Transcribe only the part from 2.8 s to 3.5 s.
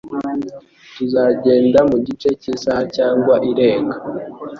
cyangwa